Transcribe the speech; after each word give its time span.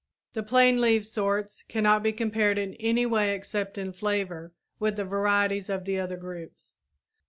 The 0.33 0.41
plain 0.41 0.81
leaved 0.81 1.05
sorts 1.05 1.61
cannot 1.69 2.01
be 2.01 2.11
compared 2.11 2.57
in 2.57 2.73
any 2.79 3.05
way 3.05 3.35
except 3.35 3.77
in 3.77 3.93
flavor 3.93 4.51
with 4.79 4.95
the 4.95 5.05
varieties 5.05 5.69
of 5.69 5.85
the 5.85 5.99
other 5.99 6.17
groups. 6.17 6.73